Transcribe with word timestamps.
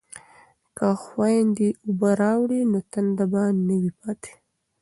که 0.77 0.87
خویندې 1.03 1.69
اوبه 1.85 2.09
راوړي 2.21 2.61
نو 2.71 2.79
تنده 2.91 3.25
به 3.31 3.43
نه 3.67 3.75
وي 3.81 3.91
پاتې. 3.99 4.33